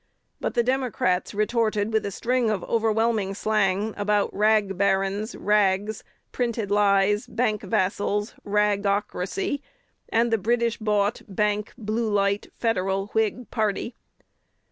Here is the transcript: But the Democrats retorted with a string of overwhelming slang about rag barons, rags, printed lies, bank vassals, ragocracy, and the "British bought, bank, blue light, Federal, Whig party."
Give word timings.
But 0.39 0.55
the 0.55 0.63
Democrats 0.63 1.31
retorted 1.35 1.93
with 1.93 2.03
a 2.07 2.09
string 2.09 2.49
of 2.49 2.63
overwhelming 2.63 3.35
slang 3.35 3.93
about 3.95 4.33
rag 4.35 4.75
barons, 4.75 5.35
rags, 5.35 6.03
printed 6.31 6.71
lies, 6.71 7.27
bank 7.27 7.61
vassals, 7.61 8.33
ragocracy, 8.43 9.61
and 10.09 10.31
the 10.33 10.39
"British 10.39 10.77
bought, 10.79 11.21
bank, 11.27 11.73
blue 11.77 12.09
light, 12.09 12.47
Federal, 12.57 13.09
Whig 13.13 13.51
party." 13.51 13.93